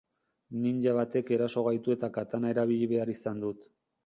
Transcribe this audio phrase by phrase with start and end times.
[0.61, 3.71] Ninja batek eraso gaitu eta katana erabili behar izan dut.